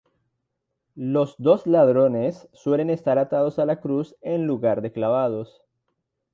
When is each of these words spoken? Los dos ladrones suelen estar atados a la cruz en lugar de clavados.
Los 0.95 1.35
dos 1.37 1.67
ladrones 1.67 2.49
suelen 2.53 2.89
estar 2.89 3.19
atados 3.19 3.59
a 3.59 3.67
la 3.67 3.79
cruz 3.79 4.15
en 4.23 4.47
lugar 4.47 4.81
de 4.81 4.91
clavados. 4.91 5.61